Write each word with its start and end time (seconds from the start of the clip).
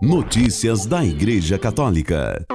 Notícias 0.00 0.86
da 0.86 1.04
Igreja 1.04 1.58
Católica. 1.58 2.46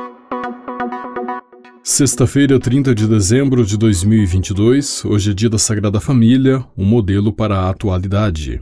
Sexta-feira, 1.84 2.58
30 2.58 2.96
de 2.96 3.06
dezembro 3.06 3.66
de 3.66 3.78
2022, 3.78 5.04
hoje 5.04 5.32
é 5.32 5.34
dia 5.34 5.50
da 5.50 5.58
Sagrada 5.58 6.00
Família, 6.00 6.64
um 6.78 6.86
modelo 6.86 7.34
para 7.34 7.58
a 7.60 7.70
atualidade. 7.70 8.62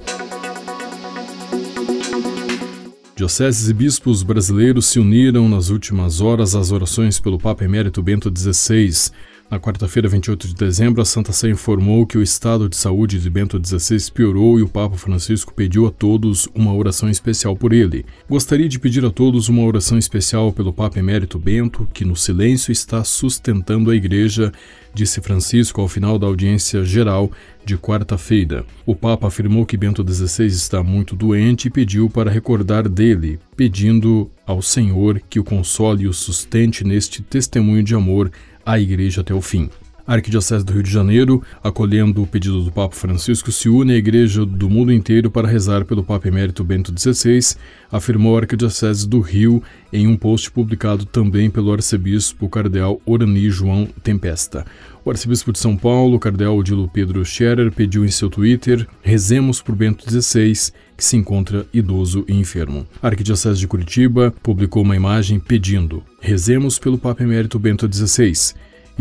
Dioceses 3.16 3.70
e 3.70 3.74
bispos 3.76 4.24
brasileiros 4.24 4.88
se 4.88 5.00
uniram 5.00 5.48
nas 5.48 5.70
últimas 5.70 6.20
horas 6.20 6.56
às 6.56 6.72
orações 6.72 7.20
pelo 7.20 7.38
Papa 7.38 7.64
Emérito 7.64 8.02
Bento 8.02 8.34
XVI. 8.36 9.12
Na 9.52 9.60
quarta-feira, 9.60 10.08
28 10.08 10.48
de 10.48 10.56
dezembro, 10.56 11.02
a 11.02 11.06
Santa 11.06 11.34
Sé 11.34 11.50
informou 11.50 12.08
que 12.08 12.18
o 12.18 12.24
estado 12.24 12.70
de 12.70 12.78
saúde 12.78 13.20
de 13.20 13.30
Bento 13.30 13.62
XVI 13.62 14.10
piorou 14.10 14.58
e 14.58 14.62
o 14.62 14.70
Papa 14.70 14.96
Francisco 14.96 15.54
pediu 15.54 15.86
a 15.86 15.92
todos 15.92 16.48
uma 16.56 16.74
oração 16.74 17.10
especial 17.10 17.54
por 17.54 17.74
ele. 17.74 18.06
Gostaria 18.30 18.70
de 18.70 18.80
pedir 18.80 19.04
a 19.04 19.10
todos 19.10 19.50
uma 19.50 19.64
oração 19.64 19.98
especial 19.98 20.54
pelo 20.54 20.72
Papa 20.72 21.00
Emérito 21.00 21.38
Bento, 21.38 21.86
que 21.94 22.06
no 22.06 22.16
silêncio 22.16 22.72
está 22.72 23.04
sustentando 23.04 23.92
a 23.92 23.96
Igreja, 23.96 24.54
disse 24.94 25.20
Francisco 25.20 25.82
ao 25.82 25.88
final 25.90 26.18
da 26.18 26.28
audiência 26.28 26.86
geral 26.86 27.30
de 27.66 27.78
quarta-feira. 27.78 28.66
O 28.86 28.96
Papa 28.96 29.28
afirmou 29.28 29.66
que 29.66 29.76
Bento 29.76 30.02
XVI 30.02 30.48
está 30.48 30.82
muito 30.82 31.14
doente 31.14 31.68
e 31.68 31.72
pediu 31.72 32.10
para 32.10 32.32
recordar 32.32 32.88
dele, 32.88 33.38
pedindo 33.58 34.32
ao 34.46 34.62
Senhor 34.62 35.22
que 35.30 35.42
o 35.42 35.44
console 35.44 36.04
e 36.04 36.08
o 36.08 36.14
sustente 36.14 36.86
neste 36.86 37.22
testemunho 37.22 37.84
de 37.84 37.94
amor 37.94 38.32
a 38.66 38.80
Igreja 38.80 39.22
até 39.22 39.34
o 39.34 39.42
fim. 39.42 39.70
A 40.06 40.14
Arquidiocese 40.14 40.66
do 40.66 40.74
Rio 40.74 40.84
de 40.84 40.92
Janeiro, 40.92 41.44
acolhendo 41.64 42.24
o 42.24 42.28
pedido 42.28 42.64
do 42.64 42.72
Papa 42.72 42.96
Francisco, 42.96 43.52
se 43.52 43.70
une 43.70 43.94
à 43.94 43.96
Igreja 43.96 44.46
do 44.46 44.70
mundo 44.70 44.92
inteiro 44.92 45.30
para 45.30 45.48
rezar 45.48 45.86
pelo 45.86 46.04
Papa 46.04 46.28
Emérito 46.28 46.64
Bento 46.64 46.92
XVI, 46.98 47.56
afirmou 47.92 48.36
a 48.36 48.42
Arquidiocese 48.42 49.08
do 49.08 49.20
Rio 49.20 49.62
em 49.94 50.08
um 50.08 50.18
post 50.18 50.50
publicado 50.50 51.06
também 51.06 51.50
pelo 51.52 51.72
arcebispo 51.72 52.50
cardeal 52.50 53.00
Orani 53.06 53.50
João 53.50 53.88
Tempesta. 54.02 54.66
O 55.06 55.10
arcebispo 55.10 55.52
de 55.52 55.60
São 55.60 55.78
Paulo, 55.78 56.20
cardeal 56.20 56.58
Odilo 56.58 56.90
Pedro 56.90 57.24
Scherer, 57.24 57.72
pediu 57.72 58.04
em 58.04 58.12
seu 58.12 58.30
Twitter: 58.30 58.88
Rezemos 59.02 59.62
por 59.62 59.76
Bento 59.76 60.10
XVI, 60.10 60.72
que 60.98 61.04
se 61.04 61.16
encontra 61.16 61.66
idoso 61.74 62.26
e 62.28 62.34
enfermo. 62.34 62.88
A 63.02 63.08
Arquidiocese 63.08 63.60
de 63.60 63.68
Curitiba 63.68 64.34
publicou 64.42 64.84
uma 64.84 64.96
imagem 64.96 65.40
pedindo: 65.40 66.04
Rezemos 66.20 66.80
pelo 66.80 66.98
Papa 66.98 67.24
Emérito 67.24 67.60
Bento 67.60 67.88
XVI 67.92 68.34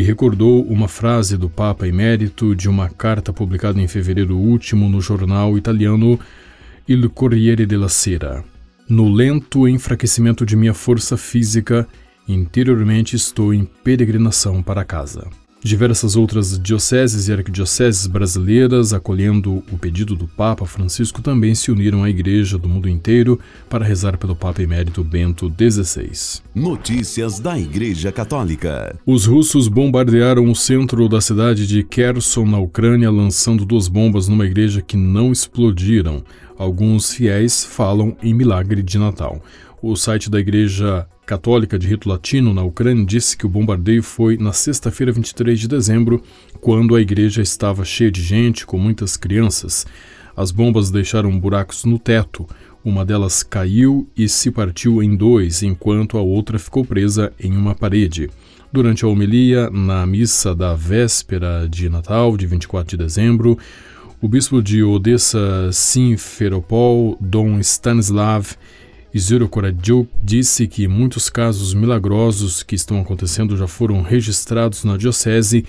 e 0.01 0.03
recordou 0.03 0.65
uma 0.65 0.89
frase 0.89 1.37
do 1.37 1.51
Papa 1.51 1.87
Emérito 1.87 2.57
de 2.57 2.71
uma 2.71 2.89
carta 2.89 3.35
publicada 3.35 3.79
em 3.79 3.87
fevereiro 3.87 4.35
último 4.35 4.89
no 4.89 4.99
jornal 4.99 5.59
italiano 5.59 6.19
Il 6.89 7.11
Corriere 7.11 7.67
della 7.67 7.91
Sera. 7.91 8.43
No 8.89 9.13
lento 9.13 9.69
enfraquecimento 9.69 10.47
de 10.47 10.57
minha 10.57 10.73
força 10.73 11.19
física, 11.19 11.87
interiormente 12.27 13.15
estou 13.15 13.53
em 13.53 13.67
peregrinação 13.85 14.63
para 14.63 14.87
casa. 14.87 15.29
Diversas 15.63 16.17
outras 16.17 16.59
dioceses 16.59 17.29
e 17.29 17.33
arquidioceses 17.33 18.07
brasileiras, 18.07 18.95
acolhendo 18.95 19.63
o 19.71 19.77
pedido 19.77 20.17
do 20.17 20.27
Papa 20.27 20.65
Francisco, 20.65 21.21
também 21.21 21.55
se 21.55 21.71
uniram 21.71 22.03
à 22.03 22.09
Igreja 22.09 22.57
do 22.57 22.67
mundo 22.67 22.89
inteiro 22.89 23.39
para 23.69 23.85
rezar 23.85 24.17
pelo 24.17 24.35
Papa 24.35 24.63
Emérito 24.63 25.05
Bento 25.05 25.53
XVI. 25.53 26.41
Notícias 26.55 27.39
da 27.39 27.59
Igreja 27.59 28.11
Católica. 28.11 28.99
Os 29.05 29.27
russos 29.27 29.69
bombardearam 29.69 30.51
o 30.51 30.57
centro 30.57 31.07
da 31.11 31.21
cidade 31.21 31.67
de 31.67 31.83
Kherson, 31.83 32.47
na 32.47 32.59
Ucrânia, 32.59 33.11
lançando 33.11 33.67
duas 33.67 33.87
bombas 33.87 34.29
numa 34.29 34.47
igreja 34.47 34.81
que 34.81 34.97
não 34.97 35.31
explodiram. 35.31 36.25
Alguns 36.57 37.13
fiéis 37.13 37.65
falam 37.65 38.17
em 38.23 38.33
milagre 38.33 38.83
de 38.83 38.99
Natal. 38.99 39.43
O 39.83 39.95
site 39.95 40.31
da 40.31 40.41
Igreja 40.41 41.07
Católica 41.31 41.79
de 41.79 41.87
Rito 41.87 42.09
Latino 42.09 42.53
na 42.53 42.65
Ucrânia 42.65 43.07
disse 43.07 43.37
que 43.37 43.47
o 43.47 43.49
bombardeio 43.49 44.03
foi 44.03 44.37
na 44.37 44.53
sexta-feira, 44.53 45.13
23 45.13 45.61
de 45.61 45.69
dezembro, 45.69 46.21
quando 46.61 46.97
a 46.97 47.01
igreja 47.01 47.41
estava 47.41 47.85
cheia 47.85 48.11
de 48.11 48.21
gente, 48.21 48.67
com 48.67 48.77
muitas 48.77 49.17
crianças. 49.17 49.87
As 50.37 50.51
bombas 50.51 50.91
deixaram 50.91 51.39
buracos 51.39 51.85
no 51.85 52.01
teto. 52.01 52.49
Uma 52.85 53.05
delas 53.05 53.45
caiu 53.45 54.09
e 54.17 54.29
se 54.29 54.51
partiu 54.51 55.01
em 55.01 55.15
dois, 55.15 55.63
enquanto 55.63 56.19
a 56.19 56.21
outra 56.21 56.59
ficou 56.59 56.85
presa 56.85 57.33
em 57.39 57.57
uma 57.57 57.77
parede. 57.77 58.29
Durante 58.73 59.05
a 59.05 59.09
homilia, 59.09 59.71
na 59.71 60.05
missa 60.05 60.53
da 60.53 60.75
véspera 60.75 61.69
de 61.71 61.89
Natal, 61.89 62.37
de 62.37 62.45
24 62.45 62.97
de 62.97 63.05
dezembro, 63.05 63.57
o 64.21 64.27
bispo 64.27 64.61
de 64.61 64.83
Odessa 64.83 65.71
Simferopol, 65.71 67.17
Dom 67.21 67.61
Stanislav, 67.61 68.57
Isidro 69.13 69.49
Koradziuk 69.49 70.09
disse 70.23 70.69
que 70.69 70.87
muitos 70.87 71.29
casos 71.29 71.75
milagrosos 71.75 72.63
que 72.63 72.77
estão 72.77 73.01
acontecendo 73.01 73.57
já 73.57 73.67
foram 73.67 74.03
registrados 74.03 74.85
na 74.85 74.97
diocese, 74.97 75.65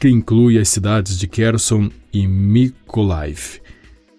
que 0.00 0.08
inclui 0.08 0.58
as 0.58 0.70
cidades 0.70 1.18
de 1.18 1.26
Kherson 1.26 1.90
e 2.12 2.26
Mykolaiv. 2.26 3.60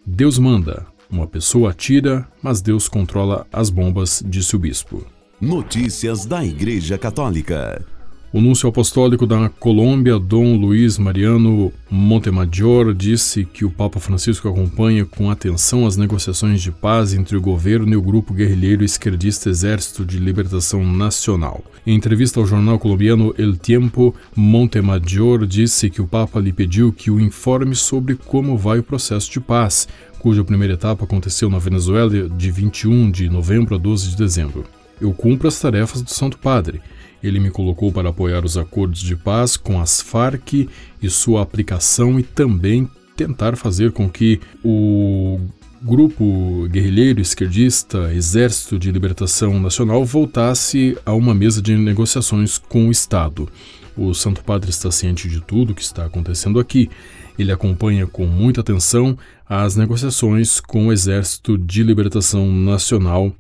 Deus 0.06 0.38
manda, 0.38 0.86
uma 1.10 1.26
pessoa 1.26 1.72
atira, 1.72 2.28
mas 2.44 2.62
Deus 2.62 2.88
controla 2.88 3.48
as 3.52 3.72
bombas, 3.72 4.24
disse 4.26 4.56
o 4.56 4.60
bispo. 4.60 5.06
Notícias 5.42 6.26
da 6.26 6.46
Igreja 6.46 6.98
Católica. 6.98 7.84
O 8.32 8.40
núncio 8.40 8.70
apostólico 8.70 9.26
da 9.26 9.50
Colômbia, 9.50 10.20
Dom 10.20 10.56
Luiz 10.56 11.00
Mariano 11.00 11.74
Montemajor, 11.90 12.94
disse 12.94 13.44
que 13.44 13.66
o 13.66 13.72
Papa 13.72 14.00
Francisco 14.00 14.48
acompanha 14.48 15.04
com 15.04 15.32
atenção 15.32 15.88
as 15.88 15.98
negociações 15.98 16.62
de 16.62 16.72
paz 16.72 17.12
entre 17.12 17.36
o 17.36 17.42
governo 17.42 17.92
e 17.92 17.96
o 17.96 18.02
grupo 18.04 18.32
guerrilheiro 18.32 18.84
esquerdista 18.84 19.50
Exército 19.50 20.06
de 20.06 20.20
Libertação 20.20 20.86
Nacional. 20.86 21.64
Em 21.88 21.96
entrevista 21.96 22.40
ao 22.40 22.46
jornal 22.46 22.78
colombiano 22.78 23.34
El 23.36 23.58
Tiempo, 23.58 24.14
Montemajor 24.36 25.48
disse 25.48 25.90
que 25.90 26.00
o 26.00 26.08
Papa 26.08 26.40
lhe 26.40 26.54
pediu 26.54 26.94
que 26.94 27.10
o 27.10 27.20
informe 27.20 27.76
sobre 27.76 28.14
como 28.14 28.56
vai 28.56 28.78
o 28.78 28.84
processo 28.84 29.32
de 29.32 29.40
paz, 29.40 29.88
cuja 30.20 30.44
primeira 30.44 30.76
etapa 30.76 31.04
aconteceu 31.04 31.50
na 31.50 31.58
Venezuela 31.58 32.30
de 32.30 32.52
21 32.52 33.10
de 33.10 33.28
novembro 33.28 33.74
a 33.74 33.80
12 33.80 34.12
de 34.12 34.18
dezembro. 34.18 34.66
Eu 35.02 35.14
cumpro 35.14 35.48
as 35.48 35.60
tarefas 35.60 36.04
do 36.04 36.12
Santo 36.12 36.38
Padre 36.38 36.80
ele 37.24 37.40
me 37.40 37.52
colocou 37.52 37.92
para 37.92 38.10
apoiar 38.10 38.46
os 38.46 38.58
acordos 38.58 39.02
de 39.02 39.16
paz 39.16 39.58
com 39.58 39.80
as 39.80 40.02
Farc 40.02 40.68
e 41.02 41.10
sua 41.10 41.42
aplicação 41.42 42.20
e 42.20 42.24
também 42.24 42.90
tentar 43.16 43.56
fazer 43.58 43.92
com 43.92 44.10
que 44.10 44.40
o 44.64 45.40
grupo 45.82 46.68
guerrilheiro 46.70 47.22
esquerdista 47.22 48.14
Exército 48.14 48.78
de 48.78 48.92
Libertação 48.92 49.60
Nacional 49.60 50.04
voltasse 50.06 50.98
a 51.06 51.14
uma 51.14 51.34
mesa 51.34 51.62
de 51.62 51.76
negociações 51.76 52.58
com 52.58 52.88
o 52.88 52.92
Estado. 52.92 53.50
O 53.96 54.14
Santo 54.14 54.44
Padre 54.44 54.70
está 54.70 54.92
ciente 54.92 55.28
de 55.28 55.42
tudo 55.42 55.72
o 55.72 55.76
que 55.76 55.82
está 55.82 56.06
acontecendo 56.06 56.60
aqui. 56.60 56.90
Ele 57.38 57.52
acompanha 57.52 58.08
com 58.08 58.26
muita 58.26 58.62
atenção 58.62 59.18
as 59.46 59.76
negociações 59.76 60.60
com 60.60 60.88
o 60.88 60.94
Exército 60.94 61.58
de 61.58 61.84
Libertação 61.84 62.52
Nacional, 62.52 63.34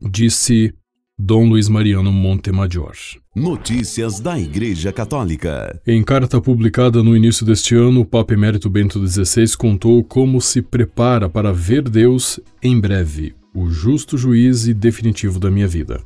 disse 0.00 0.74
Dom 1.18 1.48
Luiz 1.48 1.68
Mariano 1.68 2.12
Montemajor. 2.12 2.94
Notícias 3.34 4.20
da 4.20 4.38
Igreja 4.38 4.92
Católica. 4.92 5.80
Em 5.84 6.04
carta 6.04 6.40
publicada 6.40 7.02
no 7.02 7.16
início 7.16 7.44
deste 7.44 7.74
ano, 7.74 8.02
o 8.02 8.04
Papa 8.04 8.32
Emérito 8.32 8.70
Bento 8.70 9.04
XVI 9.04 9.56
contou 9.56 10.04
como 10.04 10.40
se 10.40 10.62
prepara 10.62 11.28
para 11.28 11.52
ver 11.52 11.82
Deus 11.82 12.38
em 12.62 12.78
breve, 12.78 13.34
o 13.52 13.68
justo 13.68 14.16
juiz 14.16 14.68
e 14.68 14.72
definitivo 14.72 15.40
da 15.40 15.50
minha 15.50 15.66
vida. 15.66 16.00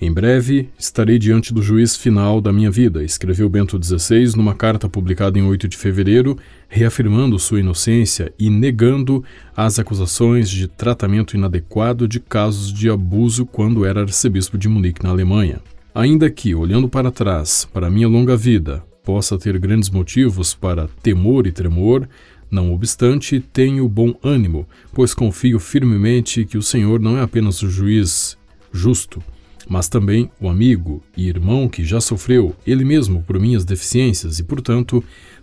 Em 0.00 0.12
breve 0.12 0.68
estarei 0.78 1.18
diante 1.18 1.52
do 1.52 1.60
juiz 1.60 1.96
final 1.96 2.40
da 2.40 2.52
minha 2.52 2.70
vida, 2.70 3.02
escreveu 3.02 3.48
Bento 3.48 3.76
XVI 3.82 4.36
numa 4.36 4.54
carta 4.54 4.88
publicada 4.88 5.40
em 5.40 5.42
8 5.42 5.66
de 5.66 5.76
fevereiro, 5.76 6.38
reafirmando 6.68 7.36
sua 7.36 7.58
inocência 7.58 8.32
e 8.38 8.48
negando 8.48 9.24
as 9.56 9.80
acusações 9.80 10.48
de 10.48 10.68
tratamento 10.68 11.36
inadequado 11.36 12.06
de 12.06 12.20
casos 12.20 12.72
de 12.72 12.88
abuso 12.88 13.44
quando 13.44 13.84
era 13.84 14.02
arcebispo 14.02 14.56
de 14.56 14.68
Munique, 14.68 15.02
na 15.02 15.10
Alemanha. 15.10 15.60
Ainda 15.94 16.30
que, 16.30 16.54
olhando 16.54 16.88
para 16.88 17.10
trás, 17.10 17.68
para 17.72 17.90
minha 17.90 18.06
longa 18.06 18.36
vida, 18.36 18.84
possa 19.02 19.36
ter 19.36 19.58
grandes 19.58 19.90
motivos 19.90 20.54
para 20.54 20.88
temor 21.02 21.46
e 21.46 21.52
tremor, 21.52 22.08
não 22.50 22.72
obstante, 22.72 23.40
tenho 23.52 23.88
bom 23.88 24.14
ânimo, 24.22 24.68
pois 24.92 25.14
confio 25.14 25.58
firmemente 25.58 26.44
que 26.44 26.56
o 26.56 26.62
Senhor 26.62 27.00
não 27.00 27.18
é 27.18 27.22
apenas 27.22 27.62
o 27.62 27.70
juiz 27.70 28.36
justo, 28.72 29.22
mas 29.68 29.88
também 29.88 30.30
o 30.40 30.48
amigo 30.48 31.02
e 31.16 31.28
irmão 31.28 31.68
que 31.68 31.84
já 31.84 32.00
sofreu 32.00 32.54
ele 32.66 32.84
mesmo 32.84 33.22
por 33.22 33.38
minhas 33.38 33.64
deficiências 33.64 34.38
e, 34.38 34.44
portanto, 34.44 35.02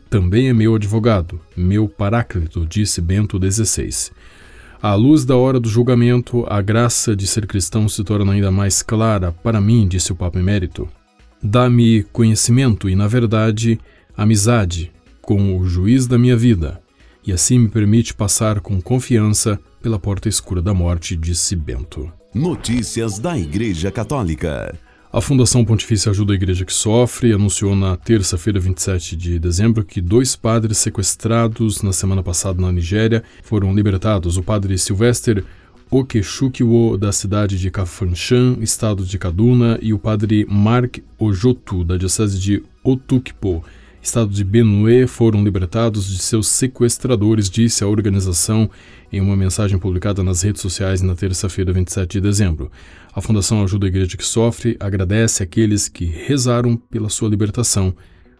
também 0.09 0.47
é 0.47 0.53
meu 0.53 0.75
advogado, 0.75 1.39
meu 1.55 1.89
paráclito, 1.89 2.65
disse 2.65 3.01
Bento 3.01 3.37
XVI. 3.39 4.11
À 4.81 4.93
luz 4.93 5.25
da 5.25 5.35
hora 5.35 5.59
do 5.59 5.67
julgamento, 5.67 6.45
a 6.47 6.61
graça 6.61 7.15
de 7.15 7.25
ser 7.25 7.47
cristão 7.47 7.89
se 7.89 8.03
torna 8.03 8.33
ainda 8.33 8.51
mais 8.51 8.83
clara 8.83 9.31
para 9.31 9.59
mim, 9.59 9.87
disse 9.87 10.11
o 10.11 10.15
Papa 10.15 10.37
Emérito. 10.37 10.87
Dá-me 11.41 12.03
conhecimento 12.13 12.87
e, 12.87 12.95
na 12.95 13.07
verdade, 13.07 13.79
amizade 14.15 14.91
com 15.21 15.57
o 15.57 15.67
juiz 15.67 16.05
da 16.07 16.17
minha 16.17 16.37
vida, 16.37 16.79
e 17.25 17.33
assim 17.33 17.59
me 17.59 17.67
permite 17.67 18.13
passar 18.13 18.59
com 18.59 18.79
confiança 18.79 19.59
pela 19.81 19.99
porta 19.99 20.29
escura 20.29 20.61
da 20.61 20.73
morte, 20.73 21.15
disse 21.15 21.55
Bento. 21.55 22.11
Notícias 22.33 23.19
da 23.19 23.37
Igreja 23.37 23.91
Católica. 23.91 24.73
A 25.11 25.21
Fundação 25.21 25.63
Pontifícia 25.63 26.09
Ajuda 26.09 26.33
a 26.33 26.35
Igreja 26.35 26.65
que 26.65 26.73
Sofre 26.73 27.31
anunciou 27.31 27.73
na 27.73 27.95
terça-feira, 27.95 28.59
27 28.59 29.15
de 29.15 29.39
dezembro, 29.39 29.85
que 29.85 30.01
dois 30.01 30.35
padres 30.35 30.79
sequestrados 30.79 31.81
na 31.81 31.93
semana 31.93 32.21
passada 32.21 32.61
na 32.61 32.73
Nigéria 32.73 33.23
foram 33.41 33.73
libertados. 33.73 34.35
O 34.35 34.43
padre 34.43 34.77
Sylvester 34.77 35.45
Okechukwo, 35.89 36.97
da 36.97 37.13
cidade 37.13 37.57
de 37.57 37.71
Kafanchan, 37.71 38.57
estado 38.59 39.05
de 39.05 39.17
Kaduna, 39.17 39.79
e 39.81 39.93
o 39.93 39.97
padre 39.97 40.45
Mark 40.49 41.01
Ojotu, 41.17 41.85
da 41.85 41.95
diocese 41.95 42.37
de 42.37 42.61
Otukpo, 42.83 43.63
estado 44.01 44.31
de 44.31 44.43
Benue 44.43 45.07
foram 45.07 45.43
libertados 45.43 46.07
de 46.07 46.19
seus 46.19 46.47
sequestradores, 46.47 47.49
disse 47.49 47.83
a 47.83 47.87
organização 47.87 48.69
em 49.11 49.19
uma 49.19 49.35
mensagem 49.35 49.77
publicada 49.77 50.23
nas 50.23 50.41
redes 50.41 50.61
sociais 50.61 51.01
na 51.01 51.15
terça-feira, 51.15 51.73
27 51.73 52.13
de 52.13 52.21
dezembro. 52.21 52.71
A 53.13 53.21
Fundação 53.21 53.63
Ajuda 53.63 53.85
a 53.85 53.89
Igreja 53.89 54.17
que 54.17 54.25
Sofre 54.25 54.77
agradece 54.79 55.43
aqueles 55.43 55.87
que 55.87 56.05
rezaram 56.05 56.75
pela 56.77 57.09
sua 57.09 57.29
libertação, 57.29 57.95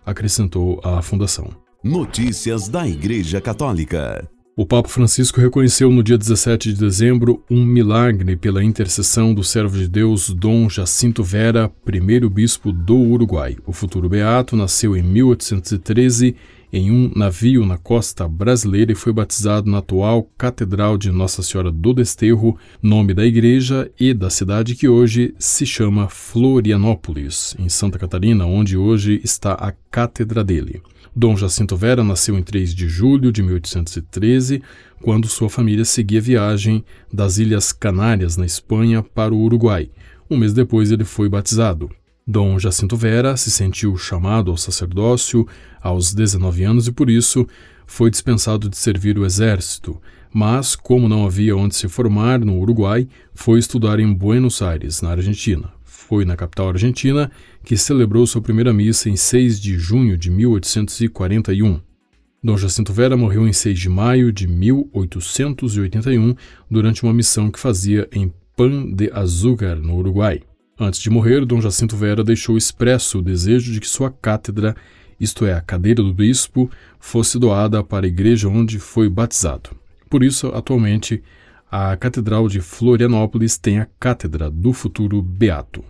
acrescentou 0.06 0.80
a 0.84 1.02
Fundação. 1.02 1.50
Notícias 1.84 2.68
da 2.68 2.88
Igreja 2.88 3.40
Católica. 3.40 4.30
O 4.60 4.66
Papa 4.66 4.90
Francisco 4.90 5.40
reconheceu 5.40 5.92
no 5.92 6.02
dia 6.02 6.18
17 6.18 6.74
de 6.74 6.80
dezembro 6.80 7.44
um 7.48 7.64
milagre 7.64 8.36
pela 8.36 8.64
intercessão 8.64 9.32
do 9.32 9.44
servo 9.44 9.78
de 9.78 9.88
Deus 9.88 10.32
Dom 10.32 10.68
Jacinto 10.68 11.24
Vera, 11.24 11.70
primeiro 11.86 12.28
bispo 12.28 12.72
do 12.72 12.98
Uruguai. 12.98 13.56
O 13.68 13.72
futuro 13.72 14.10
beato 14.10 14.56
nasceu 14.56 14.98
em 14.98 15.04
1813 15.04 16.36
em 16.72 16.92
um 16.92 17.12
navio 17.16 17.66
na 17.66 17.78
costa 17.78 18.28
brasileira 18.28 18.92
e 18.92 18.96
foi 18.96 19.14
batizado 19.14 19.70
na 19.70 19.78
atual 19.78 20.30
Catedral 20.38 20.98
de 20.98 21.12
Nossa 21.12 21.42
Senhora 21.42 21.72
do 21.72 21.94
Desterro, 21.94 22.58
nome 22.82 23.14
da 23.14 23.26
igreja 23.26 23.90
e 24.00 24.14
da 24.14 24.30
cidade 24.30 24.76
que 24.76 24.88
hoje 24.88 25.34
se 25.40 25.66
chama 25.66 26.10
Florianópolis, 26.10 27.56
em 27.58 27.70
Santa 27.70 27.98
Catarina, 27.98 28.46
onde 28.46 28.76
hoje 28.76 29.22
está 29.24 29.54
a 29.54 29.72
cátedra 29.90 30.44
dele. 30.44 30.82
Dom 31.16 31.36
Jacinto 31.36 31.76
Vera 31.76 32.04
nasceu 32.04 32.38
em 32.38 32.44
3 32.44 32.76
de 32.76 32.88
julho 32.88 33.32
de 33.32 33.42
1813, 33.42 34.62
quando 35.02 35.28
sua 35.28 35.50
família 35.50 35.86
seguia 35.86 36.22
viagem 36.22 36.84
das 37.12 37.38
Ilhas 37.38 37.72
Canárias, 37.72 38.38
na 38.38 38.46
Espanha, 38.46 39.02
para 39.02 39.34
o 39.34 39.40
Uruguai. 39.40 39.90
Um 40.30 40.38
mês 40.38 40.54
depois 40.54 40.92
ele 40.92 41.06
foi 41.06 41.30
batizado. 41.30 41.90
Dom 42.28 42.60
Jacinto 42.60 42.98
Vera 42.98 43.38
se 43.38 43.50
sentiu 43.50 43.96
chamado 43.96 44.52
ao 44.52 44.58
sacerdócio 44.58 45.48
aos 45.82 46.14
19 46.14 46.64
anos 46.64 46.88
e, 46.88 46.92
por 46.92 47.10
isso, 47.10 47.48
foi 47.86 48.12
dispensado 48.12 48.68
de 48.68 48.76
servir 48.76 49.18
o 49.18 49.26
exército. 49.26 50.02
Mas, 50.34 50.76
como 50.76 51.08
não 51.08 51.26
havia 51.26 51.56
onde 51.56 51.76
se 51.76 51.88
formar 51.88 52.40
no 52.40 52.60
Uruguai, 52.60 53.08
foi 53.34 53.60
estudar 53.60 54.00
em 54.00 54.14
Buenos 54.14 54.62
Aires, 54.62 55.02
na 55.02 55.12
Argentina 55.12 55.78
foi 56.08 56.24
na 56.24 56.38
capital 56.38 56.70
argentina 56.70 57.30
que 57.66 57.76
celebrou 57.76 58.26
sua 58.26 58.42
primeira 58.42 58.72
missa 58.72 59.10
em 59.10 59.18
6 59.18 59.60
de 59.60 59.78
junho 59.78 60.18
de 60.18 60.32
1841. 60.32 61.82
Dom 62.42 62.56
Jacinto 62.56 62.94
Vera 62.94 63.18
morreu 63.18 63.46
em 63.46 63.52
6 63.52 63.78
de 63.78 63.90
maio 63.90 64.32
de 64.32 64.48
1881 64.48 66.34
durante 66.72 67.04
uma 67.04 67.14
missão 67.14 67.52
que 67.52 67.60
fazia 67.60 68.08
em 68.14 68.32
Pan 68.56 68.90
de 68.90 69.12
Azúcar, 69.12 69.76
no 69.76 69.98
Uruguai. 69.98 70.42
Antes 70.80 71.00
de 71.00 71.10
morrer, 71.10 71.44
Dom 71.44 71.60
Jacinto 71.60 71.98
Vera 71.98 72.24
deixou 72.24 72.56
expresso 72.56 73.18
o 73.18 73.22
desejo 73.22 73.72
de 73.74 73.80
que 73.80 73.88
sua 73.88 74.12
cátedra, 74.12 74.76
isto 75.20 75.44
é, 75.46 75.54
a 75.54 75.62
cadeira 75.62 76.04
do 76.04 76.14
bispo, 76.14 76.70
fosse 77.00 77.40
doada 77.40 77.84
para 77.84 78.06
a 78.06 78.08
igreja 78.08 78.48
onde 78.48 78.78
foi 78.78 79.10
batizado. 79.10 79.72
Por 80.08 80.24
isso, 80.24 80.48
atualmente, 80.50 81.24
a 81.70 81.98
Catedral 81.98 82.48
de 82.48 82.62
Florianópolis 82.62 83.58
tem 83.58 83.80
a 83.80 83.88
Cátedra 84.00 84.52
do 84.52 84.72
Futuro 84.72 85.22
Beato. 85.22 85.84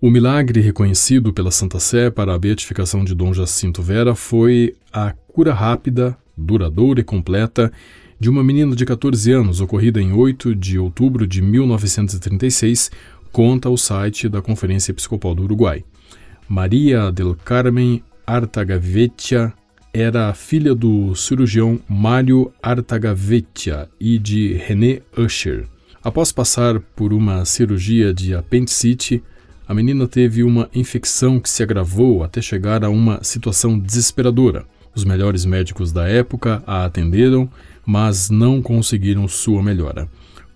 O 0.00 0.10
milagre 0.10 0.60
reconhecido 0.60 1.32
pela 1.32 1.52
Santa 1.52 1.78
Sé 1.78 2.10
para 2.10 2.34
a 2.34 2.38
beatificação 2.38 3.04
de 3.04 3.14
Dom 3.14 3.32
Jacinto 3.32 3.80
Vera 3.80 4.16
foi 4.16 4.74
a 4.92 5.12
cura 5.12 5.54
rápida, 5.54 6.18
duradoura 6.36 7.00
e 7.00 7.04
completa 7.04 7.72
de 8.18 8.28
uma 8.28 8.42
menina 8.42 8.74
de 8.74 8.84
14 8.84 9.30
anos, 9.30 9.60
ocorrida 9.60 10.00
em 10.00 10.12
8 10.12 10.54
de 10.54 10.78
outubro 10.78 11.26
de 11.26 11.40
1936, 11.40 12.90
conta 13.32 13.70
o 13.70 13.78
site 13.78 14.28
da 14.28 14.42
Conferência 14.42 14.92
Episcopal 14.92 15.34
do 15.34 15.44
Uruguai. 15.44 15.82
Maria 16.46 17.10
del 17.10 17.34
Carmen 17.34 18.02
Artagavetia 18.26 19.54
era 19.92 20.32
filha 20.34 20.74
do 20.74 21.14
cirurgião 21.14 21.80
Mário 21.88 22.52
Artagavetia 22.62 23.88
e 23.98 24.18
de 24.18 24.52
René 24.54 25.00
Usher. 25.16 25.66
Após 26.04 26.30
passar 26.30 26.78
por 26.94 27.12
uma 27.12 27.44
cirurgia 27.46 28.12
de 28.12 28.34
apendicite, 28.34 29.22
a 29.66 29.72
menina 29.72 30.06
teve 30.06 30.42
uma 30.42 30.68
infecção 30.74 31.40
que 31.40 31.48
se 31.48 31.62
agravou 31.62 32.22
até 32.22 32.42
chegar 32.42 32.84
a 32.84 32.90
uma 32.90 33.24
situação 33.24 33.78
desesperadora. 33.78 34.66
Os 34.94 35.04
melhores 35.04 35.46
médicos 35.46 35.90
da 35.90 36.06
época 36.06 36.62
a 36.66 36.84
atenderam, 36.84 37.48
mas 37.86 38.28
não 38.28 38.60
conseguiram 38.60 39.26
sua 39.26 39.62
melhora. 39.62 40.06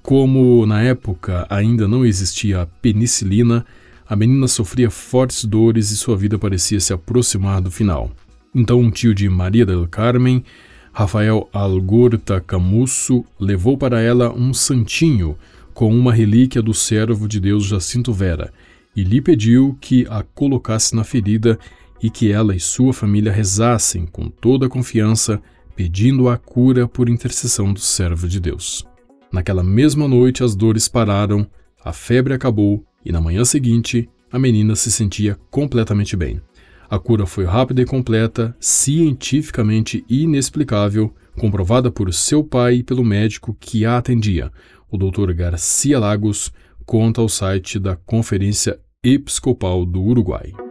Como 0.06 0.64
na 0.66 0.82
época 0.82 1.48
ainda 1.50 1.88
não 1.88 2.06
existia 2.06 2.62
a 2.62 2.66
penicilina, 2.66 3.66
a 4.08 4.14
menina 4.14 4.46
sofria 4.46 4.88
fortes 4.88 5.44
dores 5.44 5.90
e 5.90 5.96
sua 5.96 6.16
vida 6.16 6.38
parecia 6.38 6.78
se 6.78 6.92
aproximar 6.92 7.60
do 7.60 7.72
final. 7.72 8.12
Então, 8.54 8.78
um 8.78 8.88
tio 8.88 9.12
de 9.12 9.28
Maria 9.28 9.66
del 9.66 9.88
Carmen, 9.88 10.44
Rafael 10.92 11.48
Algorta 11.52 12.40
Camusso, 12.40 13.24
levou 13.36 13.76
para 13.76 14.00
ela 14.00 14.32
um 14.32 14.54
santinho 14.54 15.36
com 15.74 15.92
uma 15.92 16.12
relíquia 16.12 16.62
do 16.62 16.72
servo 16.72 17.26
de 17.26 17.40
Deus 17.40 17.64
Jacinto 17.64 18.12
Vera 18.12 18.52
e 18.94 19.02
lhe 19.02 19.20
pediu 19.20 19.76
que 19.80 20.06
a 20.08 20.22
colocasse 20.22 20.94
na 20.94 21.02
ferida 21.02 21.58
e 22.00 22.08
que 22.10 22.30
ela 22.30 22.54
e 22.54 22.60
sua 22.60 22.92
família 22.92 23.32
rezassem 23.32 24.06
com 24.06 24.28
toda 24.28 24.66
a 24.66 24.70
confiança, 24.70 25.42
pedindo 25.74 26.28
a 26.28 26.38
cura 26.38 26.86
por 26.86 27.08
intercessão 27.08 27.72
do 27.72 27.80
servo 27.80 28.28
de 28.28 28.38
Deus. 28.38 28.86
Naquela 29.32 29.62
mesma 29.62 30.06
noite 30.06 30.42
as 30.42 30.54
dores 30.54 30.88
pararam, 30.88 31.46
a 31.84 31.92
febre 31.92 32.34
acabou 32.34 32.84
e 33.04 33.12
na 33.12 33.20
manhã 33.20 33.44
seguinte 33.44 34.08
a 34.30 34.38
menina 34.38 34.74
se 34.74 34.90
sentia 34.90 35.38
completamente 35.50 36.16
bem. 36.16 36.40
A 36.88 36.98
cura 36.98 37.26
foi 37.26 37.44
rápida 37.44 37.82
e 37.82 37.84
completa, 37.84 38.56
cientificamente 38.60 40.04
inexplicável, 40.08 41.12
comprovada 41.38 41.90
por 41.90 42.12
seu 42.12 42.44
pai 42.44 42.76
e 42.76 42.82
pelo 42.82 43.04
médico 43.04 43.56
que 43.58 43.84
a 43.84 43.96
atendia, 43.96 44.52
o 44.90 44.96
Dr. 44.96 45.32
Garcia 45.32 45.98
Lagos, 45.98 46.52
conta 46.84 47.20
ao 47.20 47.28
site 47.28 47.78
da 47.78 47.96
Conferência 47.96 48.78
Episcopal 49.02 49.84
do 49.84 50.02
Uruguai. 50.02 50.65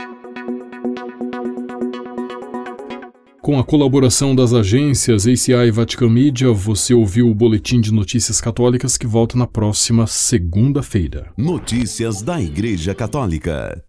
Com 3.46 3.60
a 3.60 3.64
colaboração 3.64 4.36
das 4.36 4.54
agências 4.54 5.28
ACI 5.28 5.54
e 5.54 5.70
Vatican 5.70 6.10
Media, 6.10 6.52
você 6.52 6.96
ouviu 6.96 7.30
o 7.30 7.36
Boletim 7.36 7.80
de 7.80 7.94
Notícias 7.94 8.42
Católicas 8.42 8.98
que 8.98 9.06
volta 9.06 9.38
na 9.38 9.46
próxima 9.46 10.08
segunda-feira. 10.08 11.28
Notícias 11.38 12.24
da 12.24 12.42
Igreja 12.42 12.96
Católica. 12.96 13.84